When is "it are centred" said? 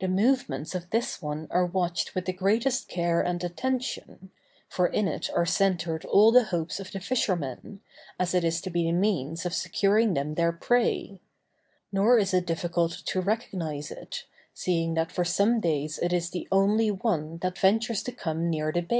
5.08-6.04